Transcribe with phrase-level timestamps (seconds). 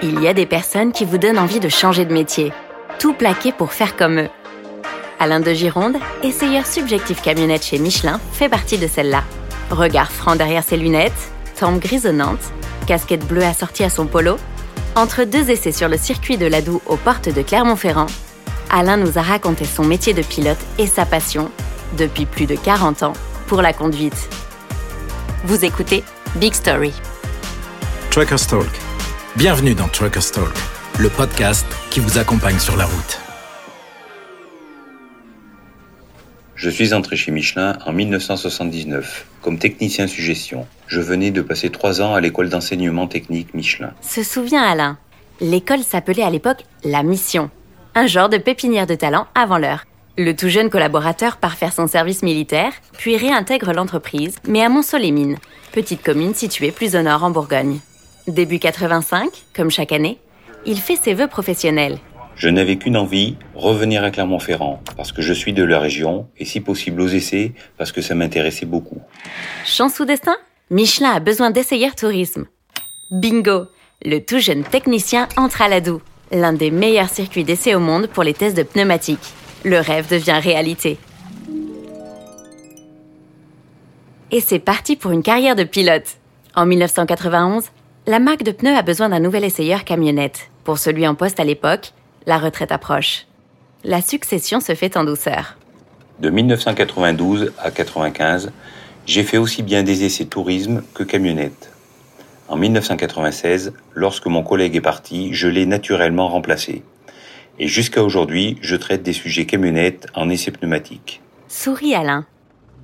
[0.00, 2.52] Il y a des personnes qui vous donnent envie de changer de métier,
[3.00, 4.28] tout plaquer pour faire comme eux.
[5.18, 9.24] Alain de Gironde, essayeur subjectif camionnette chez Michelin, fait partie de celle-là.
[9.70, 12.38] Regard franc derrière ses lunettes, tempe grisonnante,
[12.86, 14.36] casquette bleue assortie à son polo.
[14.94, 18.06] Entre deux essais sur le circuit de l'Adoux aux portes de Clermont-Ferrand,
[18.70, 21.50] Alain nous a raconté son métier de pilote et sa passion,
[21.96, 23.14] depuis plus de 40 ans,
[23.48, 24.28] pour la conduite.
[25.44, 26.04] Vous écoutez
[26.36, 26.92] Big Story.
[28.10, 28.87] Truckers Talk.
[29.38, 30.52] Bienvenue dans Truckers Talk,
[30.98, 33.20] le podcast qui vous accompagne sur la route.
[36.56, 40.66] Je suis entré chez Michelin en 1979 comme technicien suggestion.
[40.88, 43.92] Je venais de passer trois ans à l'école d'enseignement technique Michelin.
[44.00, 44.98] Se souvient Alain,
[45.40, 47.48] l'école s'appelait à l'époque La Mission,
[47.94, 49.84] un genre de pépinière de talent avant l'heure.
[50.16, 55.36] Le tout jeune collaborateur part faire son service militaire, puis réintègre l'entreprise, mais à Mont-Solémine,
[55.70, 57.78] petite commune située plus au nord en Bourgogne.
[58.28, 60.18] Début 85, comme chaque année,
[60.66, 61.98] il fait ses vœux professionnels.
[62.36, 66.44] Je n'avais qu'une envie, revenir à Clermont-Ferrand, parce que je suis de la région, et
[66.44, 69.00] si possible aux essais, parce que ça m'intéressait beaucoup.
[69.64, 70.36] Chance ou destin?
[70.70, 72.44] Michelin a besoin d'essayeurs tourisme.
[73.10, 73.64] Bingo
[74.04, 78.24] Le tout jeune technicien entre à l'Adoux, l'un des meilleurs circuits d'essai au monde pour
[78.24, 79.32] les tests de pneumatiques.
[79.64, 80.98] Le rêve devient réalité.
[84.30, 86.18] Et c'est parti pour une carrière de pilote.
[86.54, 87.64] En 1991,
[88.08, 90.48] la marque de pneus a besoin d'un nouvel essayeur camionnette.
[90.64, 91.92] Pour celui en poste à l'époque,
[92.24, 93.26] la retraite approche.
[93.84, 95.58] La succession se fait en douceur.
[96.18, 98.50] De 1992 à 95,
[99.04, 101.70] j'ai fait aussi bien des essais tourisme que camionnette.
[102.48, 106.82] En 1996, lorsque mon collègue est parti, je l'ai naturellement remplacé.
[107.58, 111.20] Et jusqu'à aujourd'hui, je traite des sujets camionnettes en essais pneumatiques.
[111.46, 112.24] Souris Alain.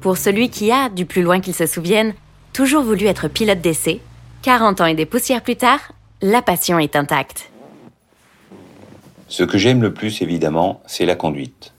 [0.02, 2.12] Pour celui qui a, du plus loin qu'il se souvienne,
[2.52, 4.02] toujours voulu être pilote d'essai,
[4.44, 5.80] 40 ans et des poussières plus tard,
[6.20, 7.50] la passion est intacte.
[9.26, 11.72] Ce que j'aime le plus, évidemment, c'est la conduite.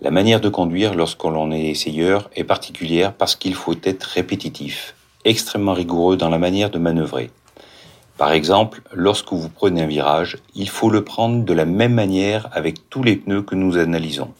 [0.00, 4.94] La manière de conduire lorsqu'on est essayeur est particulière parce qu'il faut être répétitif,
[5.24, 7.32] extrêmement rigoureux dans la manière de manœuvrer.
[8.18, 12.48] Par exemple, lorsque vous prenez un virage, il faut le prendre de la même manière
[12.52, 14.32] avec tous les pneus que nous analysons.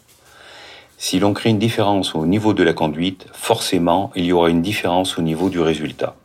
[0.97, 4.61] Si l'on crée une différence au niveau de la conduite, forcément, il y aura une
[4.61, 6.15] différence au niveau du résultat.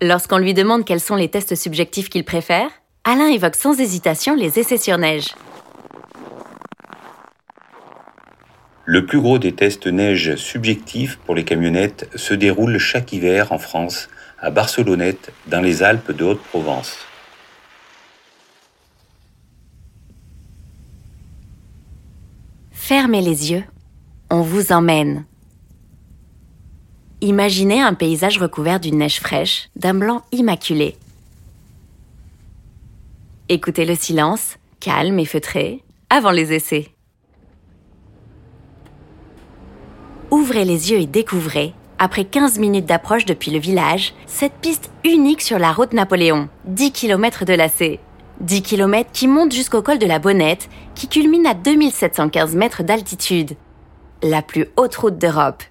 [0.00, 2.70] Lorsqu'on lui demande quels sont les tests subjectifs qu'il préfère,
[3.02, 5.34] Alain évoque sans hésitation les essais sur neige.
[8.84, 13.58] Le plus gros des tests neige subjectifs pour les camionnettes se déroule chaque hiver en
[13.58, 14.08] France,
[14.38, 16.96] à Barcelonnette, dans les Alpes de Haute-Provence.
[22.70, 23.64] Fermez les yeux,
[24.30, 25.26] on vous emmène.
[27.20, 30.96] Imaginez un paysage recouvert d'une neige fraîche, d'un blanc immaculé.
[33.48, 36.90] Écoutez le silence, calme et feutré, avant les essais.
[40.30, 45.42] Ouvrez les yeux et découvrez, après 15 minutes d'approche depuis le village, cette piste unique
[45.42, 47.98] sur la route Napoléon, 10 km de lacet.
[48.42, 53.56] 10 km qui montent jusqu'au col de la Bonnette, qui culmine à 2715 mètres d'altitude.
[54.22, 55.64] La plus haute route d'Europe.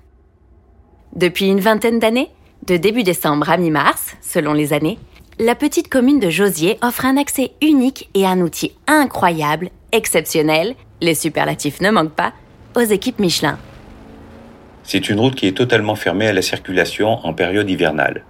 [1.16, 2.30] Depuis une vingtaine d'années,
[2.66, 5.00] de début décembre à mi-mars, selon les années,
[5.40, 11.16] la petite commune de Josier offre un accès unique et un outil incroyable, exceptionnel, les
[11.16, 12.34] superlatifs ne manquent pas,
[12.76, 13.58] aux équipes Michelin.
[14.84, 18.24] C'est une route qui est totalement fermée à la circulation en période hivernale.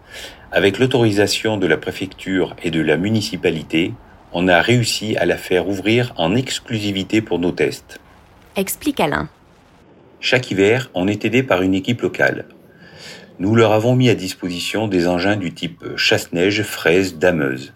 [0.51, 3.93] Avec l'autorisation de la préfecture et de la municipalité,
[4.33, 7.99] on a réussi à la faire ouvrir en exclusivité pour nos tests.
[8.55, 9.29] Explique Alain.
[10.19, 12.45] Chaque hiver, on est aidé par une équipe locale.
[13.39, 17.75] Nous leur avons mis à disposition des engins du type chasse-neige, fraise, dameuse.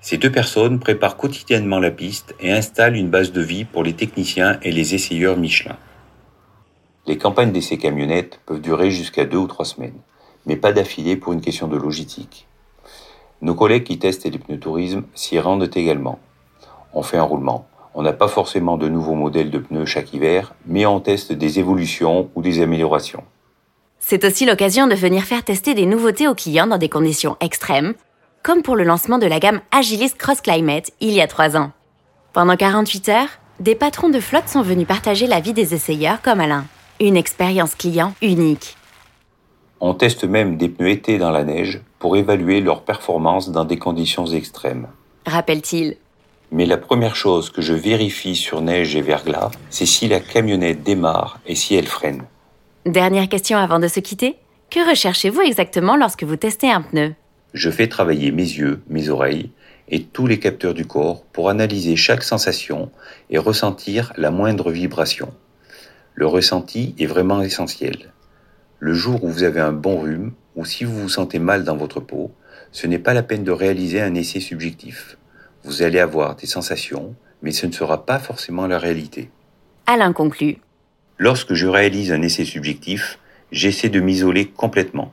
[0.00, 3.92] Ces deux personnes préparent quotidiennement la piste et installent une base de vie pour les
[3.92, 5.76] techniciens et les essayeurs Michelin.
[7.06, 10.00] Les campagnes d'essais camionnettes peuvent durer jusqu'à deux ou trois semaines,
[10.46, 12.48] mais pas d'affilée pour une question de logistique.
[13.40, 16.18] Nos collègues qui testent les pneus tourisme s'y rendent également.
[16.92, 17.68] On fait un roulement.
[17.94, 21.60] On n'a pas forcément de nouveaux modèles de pneus chaque hiver, mais on teste des
[21.60, 23.22] évolutions ou des améliorations.
[24.10, 27.92] C'est aussi l'occasion de venir faire tester des nouveautés aux clients dans des conditions extrêmes,
[28.42, 31.72] comme pour le lancement de la gamme Agilis Cross Climate il y a trois ans.
[32.32, 33.28] Pendant 48 heures,
[33.60, 36.64] des patrons de flotte sont venus partager la vie des essayeurs comme Alain.
[37.00, 38.78] Une expérience client unique.
[39.78, 43.78] On teste même des pneus été dans la neige pour évaluer leur performance dans des
[43.78, 44.86] conditions extrêmes.
[45.26, 45.98] Rappelle-t-il.
[46.50, 50.82] Mais la première chose que je vérifie sur neige et verglas, c'est si la camionnette
[50.82, 52.24] démarre et si elle freine.
[52.88, 54.36] Dernière question avant de se quitter.
[54.70, 57.14] Que recherchez-vous exactement lorsque vous testez un pneu?
[57.52, 59.50] Je fais travailler mes yeux, mes oreilles,
[59.90, 62.90] et tous les capteurs du corps pour analyser chaque sensation
[63.28, 65.34] et ressentir la moindre vibration.
[66.14, 68.14] Le ressenti est vraiment essentiel.
[68.78, 71.76] Le jour où vous avez un bon rhume ou si vous vous sentez mal dans
[71.76, 72.32] votre peau,
[72.72, 75.18] ce n'est pas la peine de réaliser un essai subjectif.
[75.62, 79.30] Vous allez avoir des sensations, mais ce ne sera pas forcément la réalité.
[79.86, 80.56] Alain conclut.
[81.20, 83.18] Lorsque je réalise un essai subjectif,
[83.50, 85.12] j'essaie de m'isoler complètement.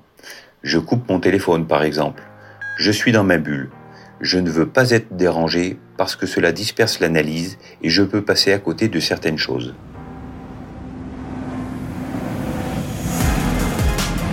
[0.61, 2.21] Je coupe mon téléphone par exemple.
[2.77, 3.71] Je suis dans ma bulle.
[4.21, 8.53] Je ne veux pas être dérangé parce que cela disperse l'analyse et je peux passer
[8.53, 9.73] à côté de certaines choses.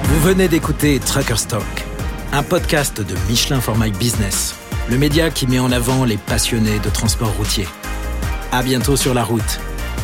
[0.04, 1.64] Vous venez d'écouter Trucker Stock,
[2.32, 4.54] un podcast de Michelin for My Business,
[4.90, 7.66] le média qui met en avant les passionnés de transport routier.
[8.52, 9.58] À bientôt sur la route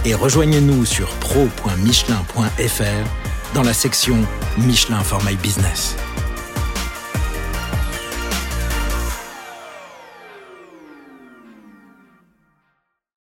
[0.04, 4.16] et rejoignez-nous sur pro.michelin.fr dans la section
[4.58, 5.96] Michelin for My Business.